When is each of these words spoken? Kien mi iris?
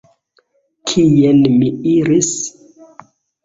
Kien 0.93 1.43
mi 1.59 1.69
iris? 1.95 2.35